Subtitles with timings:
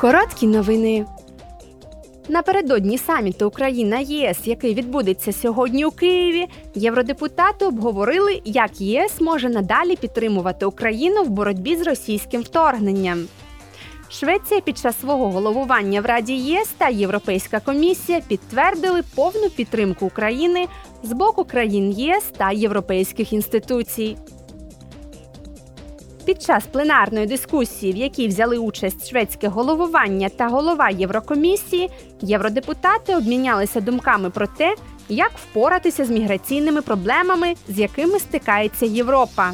[0.00, 1.06] Короткі новини.
[2.28, 9.96] Напередодні саміту Україна ЄС, який відбудеться сьогодні у Києві, євродепутати обговорили, як ЄС може надалі
[9.96, 13.28] підтримувати Україну в боротьбі з російським вторгненням.
[14.08, 20.66] Швеція під час свого головування в Раді ЄС та Європейська комісія підтвердили повну підтримку України
[21.02, 24.16] з боку країн ЄС та європейських інституцій.
[26.30, 33.80] Під час пленарної дискусії, в якій взяли участь шведське головування та голова Єврокомісії, євродепутати обмінялися
[33.80, 34.74] думками про те,
[35.08, 39.52] як впоратися з міграційними проблемами, з якими стикається Європа.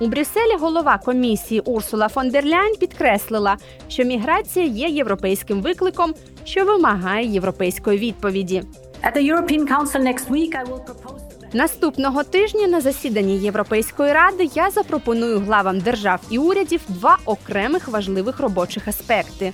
[0.00, 3.56] У Брюсселі голова комісії Урсула фон дер Ляйн підкреслила,
[3.88, 6.14] що міграція є європейським викликом,
[6.44, 8.62] що вимагає європейської відповіді.
[9.02, 11.33] At the European Council next week, I will propose.
[11.54, 18.40] Наступного тижня на засіданні Європейської ради я запропоную главам держав і урядів два окремих важливих
[18.40, 19.52] робочих аспекти: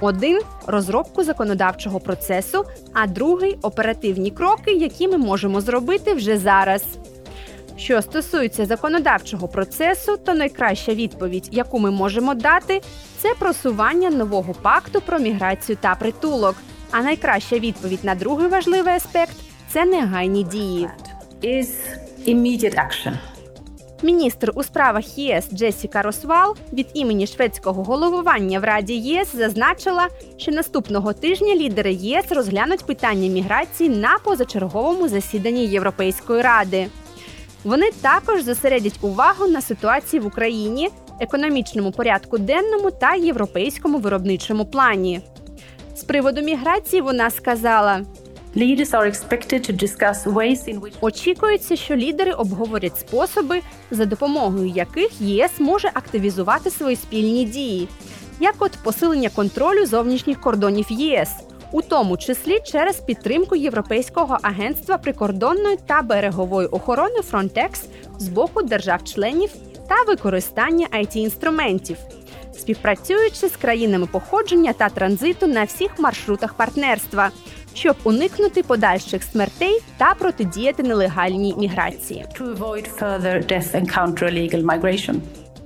[0.00, 6.84] один розробку законодавчого процесу, а другий оперативні кроки, які ми можемо зробити вже зараз.
[7.76, 12.80] Що стосується законодавчого процесу, то найкраща відповідь, яку ми можемо дати,
[13.18, 16.56] це просування нового пакту про міграцію та притулок.
[16.90, 19.36] А найкраща відповідь на другий важливий аспект
[19.72, 20.88] це негайні дії.
[21.44, 21.68] Is
[22.26, 23.12] immediate action.
[24.02, 30.52] Міністр у справах ЄС Джесіка Росвал від імені шведського головування в Раді ЄС зазначила, що
[30.52, 36.86] наступного тижня лідери ЄС розглянуть питання міграції на позачерговому засіданні Європейської ради.
[37.64, 40.88] Вони також зосередять увагу на ситуації в Україні,
[41.20, 45.20] економічному порядку денному та європейському виробничому плані.
[45.96, 48.00] З приводу міграції вона сказала:
[51.00, 57.88] Очікується, що лідери обговорять способи, за допомогою яких ЄС може активізувати свої спільні дії,
[58.40, 61.30] як от посилення контролю зовнішніх кордонів ЄС,
[61.72, 67.84] у тому числі через підтримку Європейського агентства прикордонної та берегової охорони Frontex
[68.18, 69.50] з боку держав-членів
[69.88, 71.96] та використання it інструментів,
[72.58, 77.30] співпрацюючи з країнами походження та транзиту на всіх маршрутах партнерства,
[77.74, 82.24] щоб уникнути подальших смертей та протидіяти нелегальній міграції.
[82.40, 85.14] to avoid further death and counter illegal migration.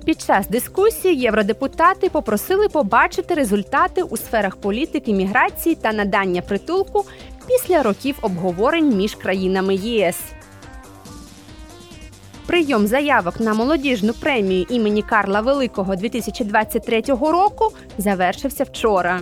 [0.05, 7.05] Під час дискусії євродепутати попросили побачити результати у сферах політики міграції та надання притулку
[7.47, 10.17] після років обговорень між країнами ЄС.
[12.45, 19.21] Прийом заявок на молодіжну премію імені Карла Великого 2023 року завершився вчора.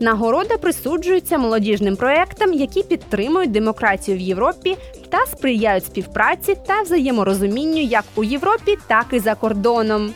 [0.00, 4.76] Нагорода присуджується молодіжним проектам, які підтримують демократію в Європі
[5.08, 10.14] та сприяють співпраці та взаєморозумінню як у Європі, так і за кордоном.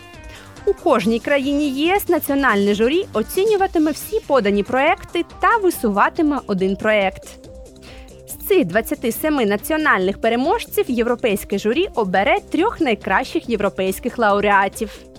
[0.67, 7.29] У кожній країні ЄС національне журі оцінюватиме всі подані проекти та висуватиме один проект.
[8.29, 15.10] З цих 27 національних переможців європейське журі обере трьох найкращих європейських лауреатів.